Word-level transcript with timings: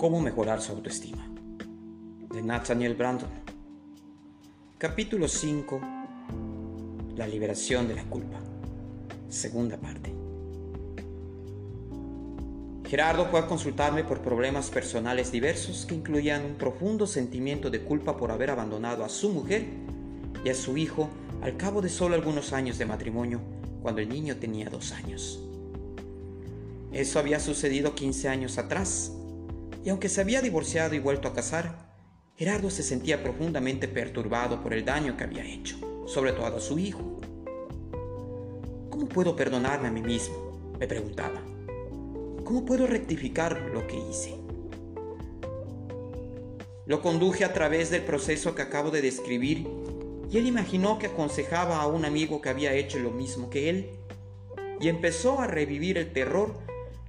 Cómo 0.00 0.18
mejorar 0.18 0.62
su 0.62 0.72
autoestima. 0.72 1.28
De 2.32 2.40
Nathaniel 2.40 2.94
Brandon. 2.94 3.28
Capítulo 4.78 5.28
5. 5.28 5.78
La 7.16 7.26
liberación 7.26 7.86
de 7.86 7.96
la 7.96 8.04
culpa. 8.04 8.38
Segunda 9.28 9.76
parte. 9.76 10.10
Gerardo 12.88 13.26
fue 13.26 13.40
a 13.40 13.46
consultarme 13.46 14.02
por 14.02 14.22
problemas 14.22 14.70
personales 14.70 15.32
diversos 15.32 15.84
que 15.84 15.96
incluían 15.96 16.46
un 16.46 16.54
profundo 16.54 17.06
sentimiento 17.06 17.68
de 17.68 17.82
culpa 17.82 18.16
por 18.16 18.30
haber 18.30 18.48
abandonado 18.48 19.04
a 19.04 19.10
su 19.10 19.28
mujer 19.28 19.66
y 20.42 20.48
a 20.48 20.54
su 20.54 20.78
hijo 20.78 21.10
al 21.42 21.58
cabo 21.58 21.82
de 21.82 21.90
solo 21.90 22.14
algunos 22.14 22.54
años 22.54 22.78
de 22.78 22.86
matrimonio, 22.86 23.42
cuando 23.82 24.00
el 24.00 24.08
niño 24.08 24.38
tenía 24.38 24.70
dos 24.70 24.92
años. 24.92 25.40
Eso 26.90 27.18
había 27.18 27.38
sucedido 27.38 27.94
15 27.94 28.30
años 28.30 28.56
atrás, 28.56 29.12
y 29.84 29.90
aunque 29.90 30.08
se 30.08 30.20
había 30.20 30.42
divorciado 30.42 30.94
y 30.94 30.98
vuelto 30.98 31.28
a 31.28 31.32
casar, 31.32 31.90
Gerardo 32.36 32.70
se 32.70 32.82
sentía 32.82 33.22
profundamente 33.22 33.88
perturbado 33.88 34.62
por 34.62 34.72
el 34.72 34.84
daño 34.84 35.16
que 35.16 35.24
había 35.24 35.44
hecho, 35.44 35.76
sobre 36.06 36.32
todo 36.32 36.56
a 36.56 36.60
su 36.60 36.78
hijo. 36.78 37.20
¿Cómo 38.90 39.08
puedo 39.08 39.36
perdonarme 39.36 39.88
a 39.88 39.92
mí 39.92 40.02
mismo? 40.02 40.74
me 40.78 40.86
preguntaba. 40.86 41.42
¿Cómo 42.44 42.64
puedo 42.64 42.86
rectificar 42.86 43.60
lo 43.72 43.86
que 43.86 43.98
hice? 43.98 44.34
Lo 46.86 47.02
conduje 47.02 47.44
a 47.44 47.52
través 47.52 47.90
del 47.90 48.02
proceso 48.02 48.54
que 48.54 48.62
acabo 48.62 48.90
de 48.90 49.02
describir 49.02 49.68
y 50.30 50.38
él 50.38 50.46
imaginó 50.46 50.98
que 50.98 51.06
aconsejaba 51.06 51.80
a 51.80 51.86
un 51.86 52.04
amigo 52.04 52.40
que 52.40 52.48
había 52.48 52.72
hecho 52.72 52.98
lo 52.98 53.10
mismo 53.10 53.50
que 53.50 53.68
él 53.68 53.90
y 54.80 54.88
empezó 54.88 55.40
a 55.40 55.46
revivir 55.46 55.98
el 55.98 56.12
terror 56.12 56.58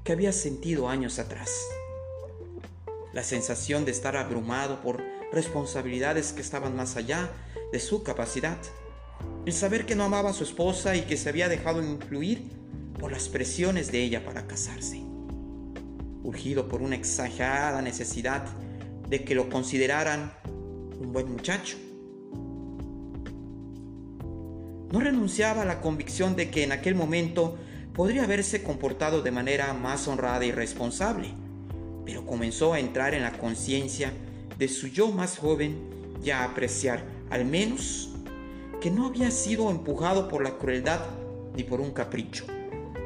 que 0.03 0.11
había 0.11 0.33
sentido 0.33 0.89
años 0.89 1.19
atrás. 1.19 1.51
La 3.13 3.23
sensación 3.23 3.85
de 3.85 3.91
estar 3.91 4.15
abrumado 4.15 4.81
por 4.81 5.03
responsabilidades 5.31 6.33
que 6.33 6.41
estaban 6.41 6.75
más 6.75 6.95
allá 6.95 7.29
de 7.71 7.79
su 7.79 8.03
capacidad. 8.03 8.57
El 9.45 9.53
saber 9.53 9.85
que 9.85 9.95
no 9.95 10.03
amaba 10.03 10.29
a 10.29 10.33
su 10.33 10.43
esposa 10.43 10.95
y 10.95 11.01
que 11.01 11.17
se 11.17 11.29
había 11.29 11.49
dejado 11.49 11.83
influir 11.83 12.49
por 12.99 13.11
las 13.11 13.29
presiones 13.29 13.91
de 13.91 14.03
ella 14.03 14.23
para 14.23 14.47
casarse. 14.47 15.01
Urgido 16.23 16.67
por 16.67 16.81
una 16.81 16.95
exagerada 16.95 17.81
necesidad 17.81 18.45
de 19.09 19.23
que 19.23 19.35
lo 19.35 19.49
consideraran 19.49 20.33
un 20.99 21.11
buen 21.11 21.31
muchacho. 21.31 21.77
No 24.91 24.99
renunciaba 24.99 25.63
a 25.63 25.65
la 25.65 25.81
convicción 25.81 26.35
de 26.35 26.49
que 26.49 26.63
en 26.63 26.71
aquel 26.71 26.95
momento 26.95 27.57
podría 27.93 28.23
haberse 28.23 28.61
comportado 28.61 29.21
de 29.21 29.31
manera 29.31 29.73
más 29.73 30.07
honrada 30.07 30.45
y 30.45 30.51
responsable, 30.51 31.33
pero 32.11 32.25
comenzó 32.25 32.73
a 32.73 32.79
entrar 32.81 33.13
en 33.13 33.21
la 33.21 33.31
conciencia 33.31 34.11
de 34.57 34.67
su 34.67 34.87
yo 34.87 35.13
más 35.13 35.37
joven 35.37 35.77
y 36.21 36.31
a 36.31 36.43
apreciar, 36.43 37.05
al 37.29 37.45
menos, 37.45 38.09
que 38.81 38.91
no 38.91 39.05
había 39.05 39.31
sido 39.31 39.71
empujado 39.71 40.27
por 40.27 40.43
la 40.43 40.57
crueldad 40.57 40.99
ni 41.55 41.63
por 41.63 41.79
un 41.79 41.91
capricho, 41.91 42.45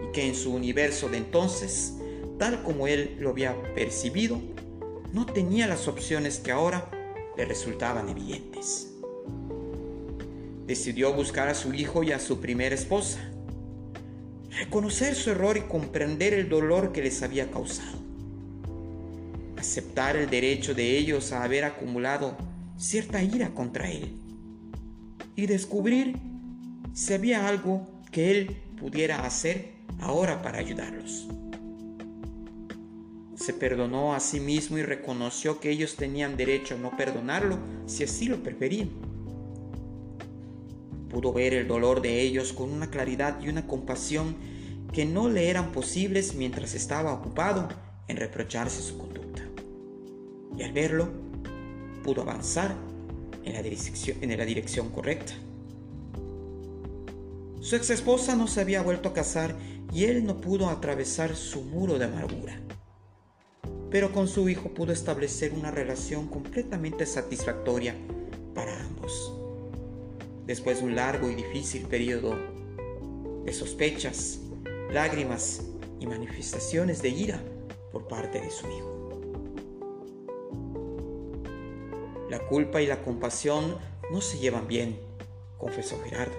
y 0.03 0.11
que 0.11 0.25
en 0.25 0.33
su 0.33 0.55
universo 0.55 1.07
de 1.07 1.17
entonces, 1.17 1.93
tal 2.39 2.63
como 2.63 2.87
él 2.87 3.15
lo 3.19 3.29
había 3.29 3.55
percibido, 3.75 4.41
no 5.13 5.27
tenía 5.27 5.67
las 5.67 5.87
opciones 5.87 6.39
que 6.39 6.51
ahora 6.51 6.89
le 7.37 7.45
resultaban 7.45 8.09
evidentes. 8.09 8.91
Decidió 10.65 11.13
buscar 11.13 11.47
a 11.47 11.53
su 11.53 11.75
hijo 11.75 12.01
y 12.01 12.11
a 12.11 12.17
su 12.17 12.41
primera 12.41 12.73
esposa, 12.73 13.19
reconocer 14.49 15.13
su 15.13 15.29
error 15.29 15.57
y 15.57 15.61
comprender 15.61 16.33
el 16.33 16.49
dolor 16.49 16.91
que 16.91 17.03
les 17.03 17.21
había 17.21 17.51
causado. 17.51 18.04
Aceptar 19.57 20.15
el 20.15 20.29
derecho 20.29 20.73
de 20.73 20.97
ellos 20.97 21.31
a 21.31 21.43
haber 21.43 21.63
acumulado 21.63 22.37
cierta 22.77 23.23
ira 23.23 23.53
contra 23.53 23.89
él. 23.89 24.17
Y 25.35 25.47
descubrir 25.47 26.17
si 26.93 27.13
había 27.13 27.47
algo 27.47 27.87
que 28.11 28.31
él 28.31 28.57
pudiera 28.79 29.25
hacer 29.25 29.73
ahora 29.99 30.41
para 30.41 30.59
ayudarlos. 30.59 31.27
Se 33.35 33.53
perdonó 33.53 34.13
a 34.13 34.19
sí 34.19 34.39
mismo 34.39 34.77
y 34.77 34.83
reconoció 34.83 35.59
que 35.59 35.69
ellos 35.69 35.97
tenían 35.97 36.37
derecho 36.37 36.75
a 36.75 36.77
no 36.77 36.95
perdonarlo 36.95 37.59
si 37.85 38.03
así 38.03 38.27
lo 38.27 38.41
preferían. 38.41 38.89
Pudo 41.09 41.33
ver 41.33 41.53
el 41.53 41.67
dolor 41.67 42.01
de 42.01 42.21
ellos 42.21 42.53
con 42.53 42.71
una 42.71 42.89
claridad 42.89 43.39
y 43.41 43.49
una 43.49 43.67
compasión 43.67 44.35
que 44.93 45.05
no 45.05 45.29
le 45.29 45.49
eran 45.49 45.71
posibles 45.71 46.35
mientras 46.35 46.73
estaba 46.73 47.13
ocupado 47.13 47.67
en 48.07 48.17
reprocharse 48.17 48.81
su 48.81 48.97
conducta. 48.97 49.14
Y 50.57 50.63
al 50.63 50.71
verlo, 50.71 51.09
pudo 52.03 52.21
avanzar 52.21 52.75
en 53.43 53.53
la 53.53 53.61
dirección, 53.61 54.17
en 54.21 54.37
la 54.37 54.45
dirección 54.45 54.89
correcta. 54.89 55.33
Su 57.61 57.75
ex 57.75 57.89
esposa 57.89 58.35
no 58.35 58.47
se 58.47 58.61
había 58.61 58.83
vuelto 58.83 59.09
a 59.09 59.13
casar 59.13 59.55
y 59.91 60.05
él 60.05 60.25
no 60.25 60.39
pudo 60.39 60.69
atravesar 60.69 61.35
su 61.35 61.63
muro 61.63 61.97
de 61.97 62.05
amargura. 62.05 62.59
Pero 63.89 64.11
con 64.11 64.27
su 64.27 64.49
hijo 64.49 64.69
pudo 64.69 64.91
establecer 64.91 65.53
una 65.53 65.71
relación 65.71 66.27
completamente 66.27 67.05
satisfactoria 67.05 67.95
para 68.53 68.79
ambos. 68.83 69.33
Después 70.45 70.79
de 70.79 70.85
un 70.85 70.95
largo 70.95 71.29
y 71.29 71.35
difícil 71.35 71.87
periodo 71.87 72.35
de 73.45 73.53
sospechas, 73.53 74.39
lágrimas 74.91 75.61
y 75.99 76.07
manifestaciones 76.07 77.01
de 77.01 77.09
ira 77.09 77.41
por 77.91 78.07
parte 78.07 78.41
de 78.41 78.49
su 78.51 78.67
hijo. 78.67 79.04
La 82.29 82.39
culpa 82.47 82.81
y 82.81 82.87
la 82.87 83.03
compasión 83.03 83.77
no 84.11 84.21
se 84.21 84.39
llevan 84.39 84.67
bien, 84.67 84.99
confesó 85.57 86.01
Gerardo. 86.03 86.35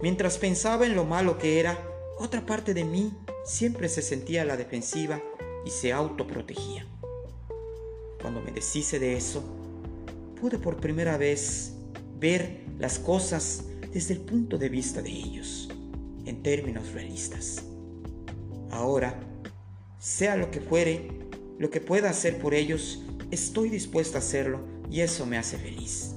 Mientras 0.00 0.38
pensaba 0.38 0.86
en 0.86 0.94
lo 0.94 1.04
malo 1.04 1.36
que 1.36 1.60
era, 1.60 1.78
otra 2.18 2.46
parte 2.46 2.72
de 2.74 2.84
mí 2.84 3.12
siempre 3.44 3.88
se 3.88 4.02
sentía 4.02 4.42
a 4.42 4.46
la 4.46 4.56
defensiva 4.56 5.20
y 5.64 5.70
se 5.70 5.92
autoprotegía. 5.92 6.86
Cuando 8.20 8.40
me 8.40 8.50
deshice 8.50 8.98
de 8.98 9.16
eso, 9.16 9.42
pude 10.40 10.58
por 10.58 10.76
primera 10.78 11.16
vez 11.16 11.74
ver 12.18 12.64
las 12.78 12.98
cosas 12.98 13.64
desde 13.92 14.14
el 14.14 14.20
punto 14.20 14.56
de 14.56 14.68
vista 14.68 15.02
de 15.02 15.10
ellos 15.10 15.68
en 16.24 16.42
términos 16.42 16.92
realistas. 16.92 17.64
Ahora, 18.70 19.20
sea 19.98 20.36
lo 20.36 20.50
que 20.50 20.60
fuere, 20.60 21.10
lo 21.58 21.70
que 21.70 21.80
pueda 21.80 22.10
hacer 22.10 22.38
por 22.38 22.54
ellos, 22.54 23.02
estoy 23.30 23.68
dispuesto 23.68 24.16
a 24.16 24.20
hacerlo 24.20 24.60
y 24.90 25.00
eso 25.00 25.26
me 25.26 25.38
hace 25.38 25.58
feliz. 25.58 26.14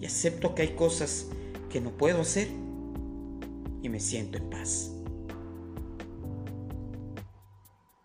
Y 0.00 0.06
acepto 0.06 0.54
que 0.54 0.62
hay 0.62 0.74
cosas 0.74 1.26
que 1.70 1.80
no 1.80 1.96
puedo 1.96 2.20
hacer 2.20 2.48
y 3.82 3.88
me 3.88 4.00
siento 4.00 4.38
en 4.38 4.50
paz. 4.50 4.90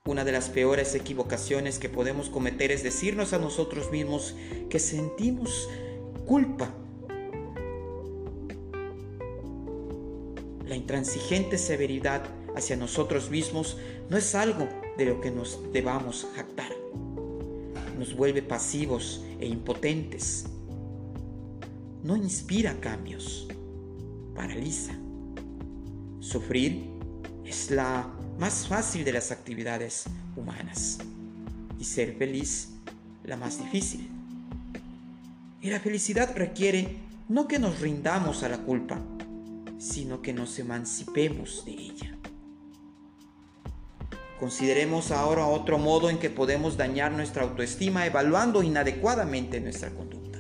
Una 0.06 0.24
de 0.24 0.32
las 0.32 0.50
peores 0.50 0.96
equivocaciones 0.96 1.80
que 1.80 1.90
podemos 1.90 2.30
cometer 2.30 2.72
es 2.72 2.84
decirnos 2.84 3.34
a 3.34 3.40
nosotros 3.40 3.92
mismos 3.92 4.36
que 4.70 4.80
sentimos 4.80 5.68
culpa 6.26 6.74
La 10.68 10.76
intransigente 10.76 11.58
severidad 11.58 12.24
hacia 12.56 12.76
nosotros 12.76 13.30
mismos 13.32 13.78
no 14.10 14.18
es 14.18 14.36
algo 14.36 14.68
de 14.98 15.06
lo 15.06 15.22
que 15.22 15.32
nos 15.32 15.72
debamos 15.72 16.28
jactar. 16.36 16.77
Nos 17.98 18.16
vuelve 18.16 18.42
pasivos 18.42 19.24
e 19.40 19.48
impotentes. 19.48 20.46
No 22.04 22.16
inspira 22.16 22.80
cambios, 22.80 23.48
paraliza. 24.36 24.94
Sufrir 26.20 26.90
es 27.44 27.72
la 27.72 28.08
más 28.38 28.68
fácil 28.68 29.04
de 29.04 29.14
las 29.14 29.32
actividades 29.32 30.06
humanas 30.36 31.00
y 31.80 31.84
ser 31.84 32.16
feliz 32.18 32.70
la 33.24 33.36
más 33.36 33.58
difícil. 33.58 34.08
Y 35.62 35.70
la 35.70 35.80
felicidad 35.80 36.36
requiere 36.36 36.98
no 37.30 37.48
que 37.48 37.60
nos 37.60 37.82
rindamos 37.82 38.44
a 38.44 38.50
la 38.50 38.60
culpa, 38.60 39.02
sino 39.80 40.22
que 40.22 40.34
nos 40.34 40.60
emancipemos 40.60 41.66
de 41.66 41.72
ella. 41.72 42.17
Consideremos 44.40 45.12
ahora 45.12 45.48
otro 45.48 45.78
modo 45.78 46.10
en 46.10 46.20
que 46.20 46.30
podemos 46.30 46.78
dañar 46.78 47.12
nuestra 47.12 47.44
autoestima 47.44 48.06
evaluando 48.06 48.64
inadecuadamente 48.64 49.60
nuestra 49.60 49.90
conducta. 49.90 50.40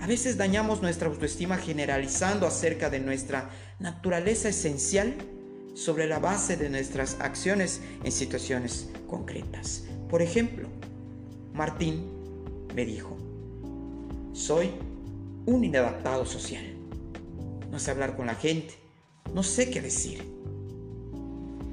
A 0.00 0.06
veces 0.06 0.36
dañamos 0.36 0.82
nuestra 0.82 1.08
autoestima 1.08 1.58
generalizando 1.58 2.46
acerca 2.46 2.90
de 2.90 3.00
nuestra 3.00 3.50
naturaleza 3.78 4.48
esencial 4.48 5.14
sobre 5.74 6.06
la 6.06 6.18
base 6.18 6.56
de 6.56 6.70
nuestras 6.70 7.18
acciones 7.20 7.80
en 8.02 8.12
situaciones 8.12 8.90
concretas. 9.06 9.84
Por 10.08 10.22
ejemplo, 10.22 10.68
Martín 11.52 12.10
me 12.74 12.84
dijo, 12.84 13.16
soy 14.32 14.72
un 15.46 15.64
inadaptado 15.64 16.24
social 16.24 16.72
no 17.72 17.78
sé 17.78 17.90
hablar 17.90 18.14
con 18.14 18.26
la 18.26 18.34
gente, 18.34 18.74
no 19.32 19.42
sé 19.42 19.70
qué 19.70 19.80
decir. 19.80 20.30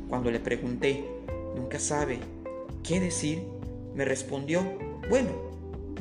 Cuando 0.09 0.31
le 0.31 0.39
pregunté, 0.39 1.05
nunca 1.55 1.79
sabe 1.79 2.19
¿Qué 2.83 2.99
decir? 2.99 3.43
Me 3.93 4.05
respondió, 4.05 4.63
bueno, 5.09 5.29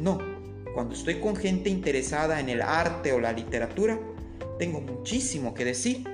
no, 0.00 0.18
cuando 0.74 0.94
estoy 0.94 1.20
con 1.20 1.36
gente 1.36 1.68
interesada 1.68 2.40
en 2.40 2.48
el 2.48 2.62
arte 2.62 3.12
o 3.12 3.20
la 3.20 3.32
literatura, 3.32 3.98
tengo 4.58 4.80
muchísimo 4.80 5.54
que 5.54 5.64
decir. 5.64 6.04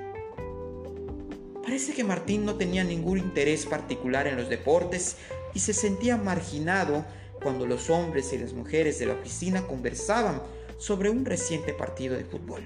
Parece 1.63 1.93
que 1.93 2.05
Martín 2.05 2.45
no 2.45 2.57
tenía 2.57 2.83
ningún 2.85 3.19
interés 3.19 3.67
particular 3.67 4.27
en 4.27 4.37
los 4.37 4.49
deportes 4.49 5.17
y 5.55 5.61
se 5.61 5.73
sentía 5.73 6.17
marginado 6.17 7.05
cuando 7.43 7.67
los 7.67 7.91
hombres 7.91 8.33
y 8.33 8.39
las 8.39 8.53
mujeres 8.53 8.99
de 8.99 9.07
la 9.07 9.15
oficina 9.15 9.67
conversaban 9.67 10.43
sobre 10.79 11.11
un 11.11 11.25
reciente 11.25 11.73
partido 11.73 12.17
de 12.17 12.25
fútbol. 12.25 12.63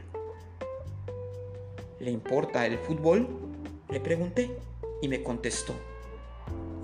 ¿Le 2.01 2.11
importa 2.11 2.65
el 2.67 2.79
fútbol? 2.79 3.29
Le 3.91 4.01
pregunté 4.01 4.51
y 5.01 5.09
me 5.09 5.23
contestó, 5.23 5.75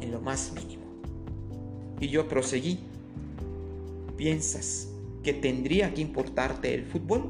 en 0.01 0.13
lo 0.13 0.21
más 0.21 0.53
mínimo. 0.53 0.85
Y 2.01 2.09
yo 2.09 2.29
proseguí, 2.29 2.81
¿piensas 4.17 4.89
que 5.23 5.33
tendría 5.33 5.93
que 5.95 6.03
importarte 6.03 6.75
el 6.75 6.85
fútbol? 6.85 7.25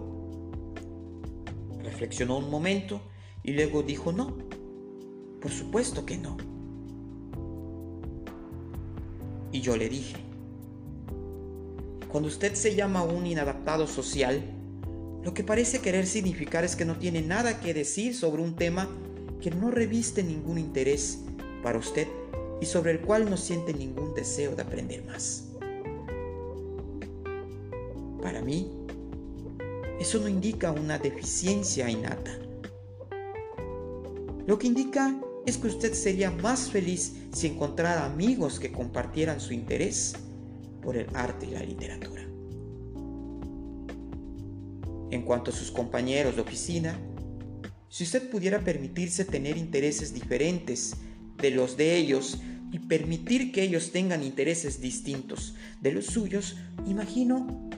Reflexionó 1.82 2.38
un 2.38 2.50
momento 2.50 3.00
y 3.42 3.52
luego 3.52 3.82
dijo 3.82 4.12
no. 4.12 4.36
Por 5.40 5.50
supuesto 5.50 6.04
que 6.06 6.16
no. 6.16 6.36
Y 9.52 9.60
yo 9.60 9.76
le 9.76 9.88
dije, 9.88 10.16
cuando 12.08 12.28
usted 12.28 12.54
se 12.54 12.74
llama 12.74 13.02
un 13.02 13.26
inadaptado 13.26 13.86
social, 13.86 14.42
lo 15.22 15.32
que 15.32 15.44
parece 15.44 15.80
querer 15.80 16.06
significar 16.06 16.64
es 16.64 16.76
que 16.76 16.84
no 16.84 16.96
tiene 16.96 17.22
nada 17.22 17.60
que 17.60 17.74
decir 17.74 18.14
sobre 18.14 18.42
un 18.42 18.56
tema 18.56 18.88
que 19.40 19.50
no 19.50 19.70
reviste 19.70 20.22
ningún 20.22 20.58
interés 20.58 21.20
para 21.62 21.78
usted 21.78 22.08
y 22.60 22.66
sobre 22.66 22.92
el 22.92 23.00
cual 23.00 23.28
no 23.28 23.36
siente 23.36 23.72
ningún 23.74 24.14
deseo 24.14 24.54
de 24.54 24.62
aprender 24.62 25.04
más. 25.04 25.48
Para 28.22 28.40
mí, 28.40 28.70
eso 30.00 30.18
no 30.18 30.28
indica 30.28 30.72
una 30.72 30.98
deficiencia 30.98 31.88
innata. 31.90 32.38
Lo 34.46 34.58
que 34.58 34.66
indica 34.66 35.18
es 35.46 35.58
que 35.58 35.68
usted 35.68 35.92
sería 35.94 36.30
más 36.30 36.70
feliz 36.70 37.14
si 37.32 37.46
encontrara 37.46 38.06
amigos 38.06 38.58
que 38.58 38.72
compartieran 38.72 39.40
su 39.40 39.52
interés 39.52 40.14
por 40.82 40.96
el 40.96 41.06
arte 41.14 41.46
y 41.46 41.50
la 41.50 41.62
literatura. 41.62 42.22
En 45.10 45.22
cuanto 45.22 45.50
a 45.50 45.54
sus 45.54 45.70
compañeros 45.70 46.34
de 46.36 46.42
oficina, 46.42 46.98
si 47.94 48.02
usted 48.02 48.28
pudiera 48.28 48.58
permitirse 48.58 49.24
tener 49.24 49.56
intereses 49.56 50.12
diferentes 50.12 50.96
de 51.40 51.52
los 51.52 51.76
de 51.76 51.94
ellos 51.94 52.40
y 52.72 52.80
permitir 52.80 53.52
que 53.52 53.62
ellos 53.62 53.92
tengan 53.92 54.24
intereses 54.24 54.80
distintos 54.80 55.54
de 55.80 55.92
los 55.92 56.06
suyos, 56.06 56.56
imagino 56.88 57.70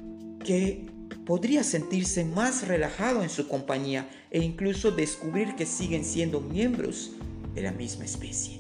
que 0.43 0.87
podría 1.27 1.63
sentirse 1.63 2.25
más 2.25 2.67
relajado 2.67 3.23
en 3.23 3.29
su 3.29 3.47
compañía 3.47 4.09
e 4.31 4.43
incluso 4.43 4.91
descubrir 4.91 5.55
que 5.55 5.67
siguen 5.67 6.03
siendo 6.03 6.41
miembros 6.41 7.11
de 7.55 7.61
la 7.61 7.73
misma 7.73 8.07
especie. 8.07 8.59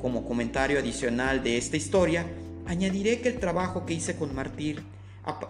Como 0.00 0.26
comentario 0.26 0.80
adicional 0.80 1.44
de 1.44 1.56
esta 1.56 1.76
historia, 1.76 2.26
añadiré 2.66 3.20
que 3.20 3.28
el 3.28 3.38
trabajo 3.38 3.86
que 3.86 3.94
hice 3.94 4.16
con 4.16 4.34
Martín 4.34 4.78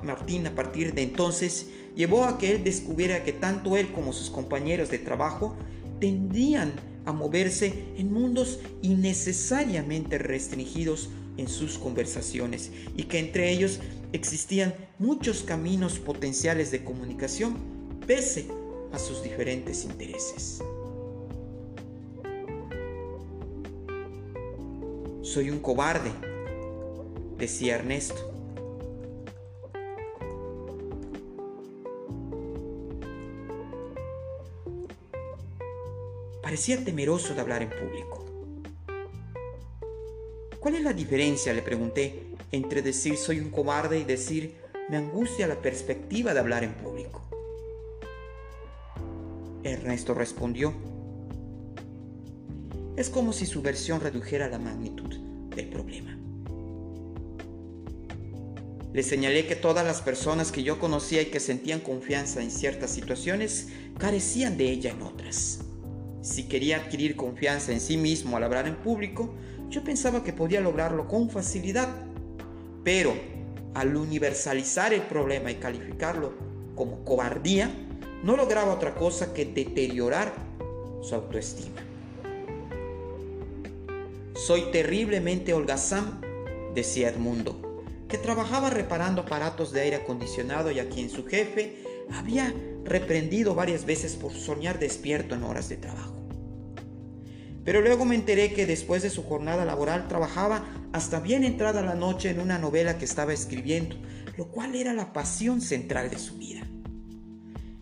Martín 0.02 0.46
a 0.46 0.54
partir 0.54 0.94
de 0.94 1.02
entonces 1.02 1.68
llevó 1.96 2.24
a 2.24 2.38
que 2.38 2.50
él 2.50 2.64
descubriera 2.64 3.24
que 3.24 3.32
tanto 3.32 3.76
él 3.76 3.92
como 3.92 4.12
sus 4.12 4.30
compañeros 4.30 4.90
de 4.90 4.98
trabajo 4.98 5.56
tendían 5.98 6.72
a 7.04 7.12
moverse 7.12 7.72
en 7.96 8.12
mundos 8.12 8.60
innecesariamente 8.82 10.18
restringidos 10.18 11.08
en 11.36 11.48
sus 11.48 11.78
conversaciones 11.78 12.70
y 12.96 13.04
que 13.04 13.18
entre 13.18 13.50
ellos 13.50 13.80
existían 14.12 14.74
muchos 14.98 15.42
caminos 15.42 15.98
potenciales 15.98 16.70
de 16.70 16.84
comunicación 16.84 17.56
pese 18.06 18.46
a 18.92 18.98
sus 18.98 19.22
diferentes 19.22 19.84
intereses. 19.84 20.60
Soy 25.22 25.50
un 25.50 25.60
cobarde, 25.60 26.10
decía 27.38 27.76
Ernesto. 27.76 28.31
Parecía 36.52 36.84
temeroso 36.84 37.32
de 37.32 37.40
hablar 37.40 37.62
en 37.62 37.70
público. 37.70 38.26
¿Cuál 40.60 40.74
es 40.74 40.82
la 40.82 40.92
diferencia, 40.92 41.54
le 41.54 41.62
pregunté, 41.62 42.26
entre 42.50 42.82
decir 42.82 43.16
soy 43.16 43.40
un 43.40 43.48
cobarde 43.48 43.98
y 43.98 44.04
decir 44.04 44.56
me 44.90 44.98
angustia 44.98 45.46
la 45.46 45.54
perspectiva 45.54 46.34
de 46.34 46.40
hablar 46.40 46.62
en 46.62 46.74
público? 46.74 47.22
Ernesto 49.64 50.12
respondió, 50.12 50.74
es 52.96 53.08
como 53.08 53.32
si 53.32 53.46
su 53.46 53.62
versión 53.62 54.02
redujera 54.02 54.46
la 54.50 54.58
magnitud 54.58 55.08
del 55.56 55.70
problema. 55.70 56.18
Le 58.92 59.02
señalé 59.02 59.46
que 59.46 59.56
todas 59.56 59.86
las 59.86 60.02
personas 60.02 60.52
que 60.52 60.62
yo 60.62 60.78
conocía 60.78 61.22
y 61.22 61.30
que 61.30 61.40
sentían 61.40 61.80
confianza 61.80 62.42
en 62.42 62.50
ciertas 62.50 62.90
situaciones 62.90 63.68
carecían 63.96 64.58
de 64.58 64.70
ella 64.70 64.90
en 64.90 65.00
otras. 65.00 65.61
Si 66.22 66.44
quería 66.44 66.76
adquirir 66.76 67.16
confianza 67.16 67.72
en 67.72 67.80
sí 67.80 67.96
mismo 67.96 68.36
al 68.36 68.44
hablar 68.44 68.68
en 68.68 68.76
público, 68.76 69.34
yo 69.68 69.82
pensaba 69.82 70.22
que 70.22 70.32
podía 70.32 70.60
lograrlo 70.60 71.08
con 71.08 71.28
facilidad. 71.28 71.88
Pero 72.84 73.12
al 73.74 73.96
universalizar 73.96 74.92
el 74.92 75.02
problema 75.02 75.50
y 75.50 75.56
calificarlo 75.56 76.32
como 76.76 77.04
cobardía, 77.04 77.70
no 78.22 78.36
lograba 78.36 78.72
otra 78.72 78.94
cosa 78.94 79.34
que 79.34 79.44
deteriorar 79.44 80.32
su 81.02 81.16
autoestima. 81.16 81.80
Soy 84.34 84.70
terriblemente 84.70 85.54
holgazán, 85.54 86.20
decía 86.74 87.08
Edmundo, 87.08 87.84
que 88.08 88.18
trabajaba 88.18 88.70
reparando 88.70 89.22
aparatos 89.22 89.72
de 89.72 89.80
aire 89.80 89.96
acondicionado 89.96 90.70
y 90.70 90.78
a 90.78 90.88
quien 90.88 91.10
su 91.10 91.24
jefe 91.24 91.82
había 92.12 92.54
reprendido 92.84 93.54
varias 93.54 93.84
veces 93.84 94.14
por 94.14 94.32
soñar 94.32 94.78
despierto 94.78 95.34
en 95.34 95.44
horas 95.44 95.68
de 95.68 95.76
trabajo. 95.76 96.16
Pero 97.64 97.80
luego 97.80 98.04
me 98.04 98.16
enteré 98.16 98.52
que 98.52 98.66
después 98.66 99.02
de 99.02 99.10
su 99.10 99.22
jornada 99.22 99.64
laboral 99.64 100.08
trabajaba 100.08 100.64
hasta 100.92 101.20
bien 101.20 101.44
entrada 101.44 101.82
la 101.82 101.94
noche 101.94 102.30
en 102.30 102.40
una 102.40 102.58
novela 102.58 102.98
que 102.98 103.04
estaba 103.04 103.32
escribiendo, 103.32 103.96
lo 104.36 104.48
cual 104.48 104.74
era 104.74 104.92
la 104.92 105.12
pasión 105.12 105.60
central 105.60 106.10
de 106.10 106.18
su 106.18 106.36
vida. 106.36 106.66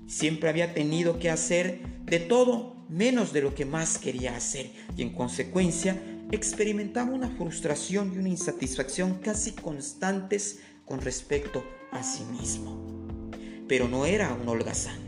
Siempre 0.06 0.50
había 0.50 0.74
tenido 0.74 1.18
que 1.18 1.30
hacer 1.30 1.80
de 2.04 2.18
todo 2.18 2.76
menos 2.88 3.32
de 3.32 3.40
lo 3.40 3.54
que 3.54 3.64
más 3.64 3.98
quería 3.98 4.36
hacer 4.36 4.70
y 4.96 5.02
en 5.02 5.14
consecuencia 5.14 5.96
experimentaba 6.32 7.12
una 7.12 7.30
frustración 7.30 8.12
y 8.14 8.18
una 8.18 8.28
insatisfacción 8.28 9.14
casi 9.14 9.52
constantes 9.52 10.60
con 10.84 11.00
respecto 11.00 11.64
a 11.92 12.02
sí 12.02 12.24
mismo 12.24 13.09
pero 13.70 13.86
no 13.86 14.04
era 14.04 14.34
un 14.34 14.48
holgazán. 14.48 14.98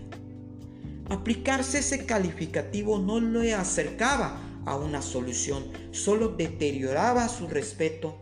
Aplicarse 1.10 1.80
ese 1.80 2.06
calificativo 2.06 3.00
no 3.00 3.20
le 3.20 3.54
acercaba 3.54 4.40
a 4.64 4.76
una 4.76 5.02
solución, 5.02 5.64
solo 5.90 6.28
deterioraba 6.28 7.28
su 7.28 7.48
respeto 7.48 8.16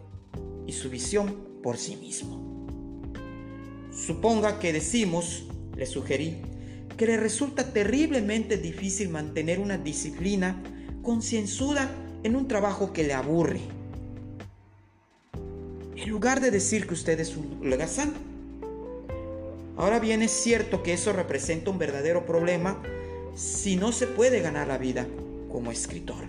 y 0.67 0.73
su 0.73 0.89
visión 0.89 1.61
por 1.63 1.77
sí 1.77 1.97
mismo. 1.97 2.67
Suponga 3.93 4.59
que 4.59 4.73
decimos, 4.73 5.45
le 5.77 5.85
sugerí, 5.85 6.39
que 6.97 7.05
le 7.05 7.19
resulta 7.19 7.75
terriblemente 7.75 8.57
difícil 8.57 9.11
mantener 9.11 9.59
una 9.61 9.77
disciplina 9.77 10.63
concienzuda 11.03 11.95
en 12.23 12.35
un 12.35 12.49
trabajo 12.49 12.95
que 12.95 13.03
le 13.03 13.13
aburre. 13.13 13.61
En 15.97 16.09
lugar 16.09 16.41
de 16.41 16.51
decir 16.51 16.87
que 16.87 16.95
usted 16.95 17.21
es 17.21 17.37
un 17.37 17.61
holgazán, 17.63 18.30
Ahora 19.81 19.99
bien, 19.99 20.21
es 20.21 20.31
cierto 20.31 20.83
que 20.83 20.93
eso 20.93 21.15
representa 21.15 21.71
un 21.71 21.79
verdadero 21.79 22.27
problema 22.27 22.83
si 23.35 23.77
no 23.77 23.93
se 23.93 24.07
puede 24.07 24.43
ganar 24.43 24.69
la 24.69 24.77
vida 24.77 25.07
como 25.51 25.73
escritor. 25.73 26.25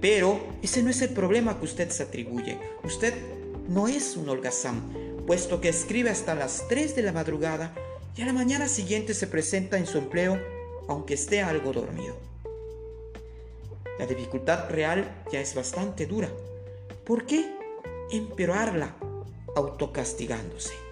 Pero 0.00 0.38
ese 0.62 0.84
no 0.84 0.90
es 0.90 1.02
el 1.02 1.08
problema 1.08 1.58
que 1.58 1.64
usted 1.64 1.90
se 1.90 2.04
atribuye. 2.04 2.56
Usted 2.84 3.14
no 3.68 3.88
es 3.88 4.16
un 4.16 4.28
holgazán, 4.28 4.80
puesto 5.26 5.60
que 5.60 5.70
escribe 5.70 6.10
hasta 6.10 6.36
las 6.36 6.68
3 6.68 6.94
de 6.94 7.02
la 7.02 7.10
madrugada 7.10 7.74
y 8.14 8.22
a 8.22 8.26
la 8.26 8.32
mañana 8.32 8.68
siguiente 8.68 9.12
se 9.12 9.26
presenta 9.26 9.76
en 9.76 9.86
su 9.86 9.98
empleo 9.98 10.40
aunque 10.86 11.14
esté 11.14 11.42
algo 11.42 11.72
dormido. 11.72 12.14
La 13.98 14.06
dificultad 14.06 14.70
real 14.70 15.24
ya 15.32 15.40
es 15.40 15.56
bastante 15.56 16.06
dura. 16.06 16.30
¿Por 17.04 17.26
qué 17.26 17.56
empeorarla 18.12 18.94
autocastigándose? 19.56 20.89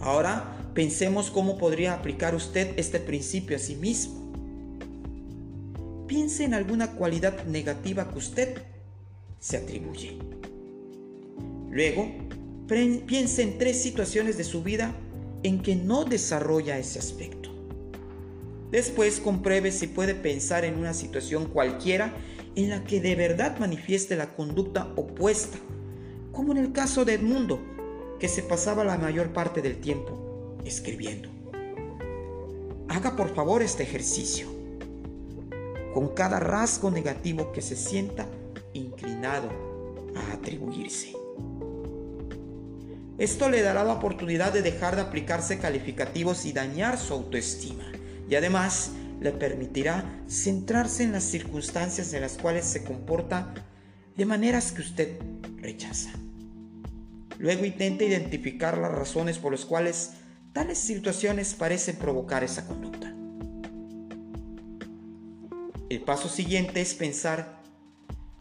Ahora 0.00 0.70
pensemos 0.74 1.30
cómo 1.30 1.56
podría 1.58 1.94
aplicar 1.94 2.34
usted 2.34 2.78
este 2.78 3.00
principio 3.00 3.56
a 3.56 3.60
sí 3.60 3.76
mismo. 3.76 4.26
piense 6.06 6.44
en 6.44 6.54
alguna 6.54 6.92
cualidad 6.92 7.44
negativa 7.46 8.08
que 8.08 8.18
usted 8.18 8.62
se 9.40 9.56
atribuye. 9.56 10.18
Luego, 11.70 12.08
piense 13.06 13.42
en 13.42 13.58
tres 13.58 13.82
situaciones 13.82 14.36
de 14.38 14.44
su 14.44 14.62
vida 14.62 14.94
en 15.42 15.60
que 15.60 15.76
no 15.76 16.04
desarrolla 16.04 16.78
ese 16.78 16.98
aspecto. 16.98 17.50
Después 18.70 19.20
compruebe 19.20 19.72
si 19.72 19.86
puede 19.86 20.14
pensar 20.14 20.64
en 20.64 20.78
una 20.78 20.94
situación 20.94 21.46
cualquiera 21.46 22.14
en 22.54 22.70
la 22.70 22.84
que 22.84 23.00
de 23.00 23.14
verdad 23.14 23.58
manifieste 23.58 24.16
la 24.16 24.34
conducta 24.34 24.92
opuesta, 24.96 25.58
como 26.32 26.52
en 26.52 26.58
el 26.58 26.72
caso 26.72 27.04
de 27.04 27.14
Edmundo, 27.14 27.60
que 28.18 28.28
se 28.28 28.42
pasaba 28.42 28.84
la 28.84 28.98
mayor 28.98 29.32
parte 29.32 29.62
del 29.62 29.78
tiempo 29.78 30.58
escribiendo. 30.64 31.28
Haga 32.88 33.16
por 33.16 33.34
favor 33.34 33.62
este 33.62 33.82
ejercicio. 33.82 34.48
Con 35.92 36.08
cada 36.08 36.40
rasgo 36.40 36.90
negativo 36.90 37.52
que 37.52 37.62
se 37.62 37.76
sienta 37.76 38.26
inclinado 38.74 39.48
a 40.14 40.34
atribuirse. 40.34 41.14
Esto 43.18 43.48
le 43.48 43.62
dará 43.62 43.82
la 43.82 43.94
oportunidad 43.94 44.52
de 44.52 44.60
dejar 44.60 44.94
de 44.94 45.02
aplicarse 45.02 45.58
calificativos 45.58 46.44
y 46.44 46.52
dañar 46.52 46.98
su 46.98 47.14
autoestima. 47.14 47.84
Y 48.28 48.34
además 48.34 48.90
le 49.20 49.32
permitirá 49.32 50.22
centrarse 50.28 51.02
en 51.02 51.12
las 51.12 51.24
circunstancias 51.24 52.12
en 52.12 52.20
las 52.20 52.36
cuales 52.36 52.66
se 52.66 52.84
comporta 52.84 53.54
de 54.16 54.26
maneras 54.26 54.72
que 54.72 54.82
usted 54.82 55.18
rechaza. 55.56 56.10
Luego 57.38 57.64
intente 57.64 58.06
identificar 58.06 58.78
las 58.78 58.92
razones 58.92 59.38
por 59.38 59.52
las 59.52 59.64
cuales 59.64 60.12
tales 60.52 60.78
situaciones 60.78 61.54
parecen 61.54 61.96
provocar 61.96 62.42
esa 62.42 62.66
conducta. 62.66 63.14
El 65.88 66.00
paso 66.02 66.28
siguiente 66.28 66.80
es 66.80 66.94
pensar 66.94 67.62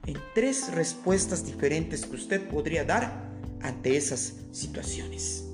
en 0.06 0.18
tres 0.34 0.74
respuestas 0.74 1.46
diferentes 1.46 2.06
que 2.06 2.16
usted 2.16 2.48
podría 2.48 2.84
dar 2.84 3.30
ante 3.62 3.98
esas 3.98 4.36
situaciones. 4.52 5.46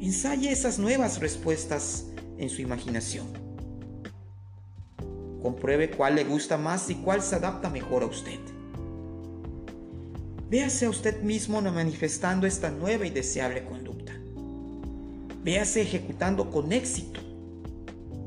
Ensaye 0.00 0.50
esas 0.50 0.78
nuevas 0.78 1.20
respuestas 1.20 2.06
en 2.38 2.48
su 2.48 2.62
imaginación. 2.62 3.26
Compruebe 5.42 5.90
cuál 5.90 6.14
le 6.14 6.24
gusta 6.24 6.56
más 6.56 6.88
y 6.90 6.96
cuál 6.96 7.22
se 7.22 7.36
adapta 7.36 7.68
mejor 7.70 8.02
a 8.02 8.06
usted. 8.06 8.40
Véase 10.50 10.86
a 10.86 10.90
usted 10.90 11.22
mismo 11.22 11.62
manifestando 11.62 12.44
esta 12.44 12.72
nueva 12.72 13.06
y 13.06 13.10
deseable 13.10 13.62
conducta. 13.64 14.12
Véase 15.44 15.82
ejecutando 15.82 16.50
con 16.50 16.72
éxito. 16.72 17.20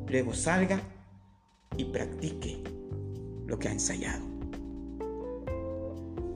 Luego 0.08 0.34
salga 0.34 0.80
y 1.75 1.84
practique 1.84 2.63
lo 3.46 3.60
que 3.60 3.68
ha 3.68 3.74
ensayado. 3.74 4.24